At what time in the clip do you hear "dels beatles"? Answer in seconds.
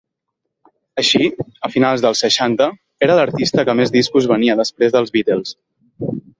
4.99-5.57